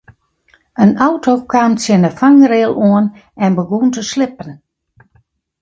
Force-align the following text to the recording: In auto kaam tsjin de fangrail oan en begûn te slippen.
In 0.83 0.91
auto 1.07 1.33
kaam 1.51 1.71
tsjin 1.77 2.05
de 2.05 2.11
fangrail 2.19 2.71
oan 2.87 3.05
en 3.43 3.51
begûn 3.57 3.87
te 3.95 4.01
slippen. 4.11 4.51